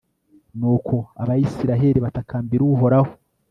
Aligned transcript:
nuko 0.57 0.95
abayisraheli 1.21 1.99
batakambira 2.05 2.61
uhoraho 2.73 3.11